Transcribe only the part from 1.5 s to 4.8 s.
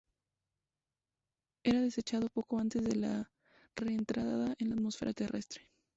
Era desechado poco antes de la reentrada en la